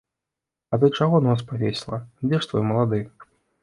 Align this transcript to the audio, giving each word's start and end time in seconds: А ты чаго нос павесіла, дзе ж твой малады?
А 0.73 0.79
ты 0.85 0.89
чаго 0.97 1.21
нос 1.27 1.45
павесіла, 1.53 2.03
дзе 2.27 2.37
ж 2.43 2.53
твой 2.53 2.63
малады? 2.75 3.05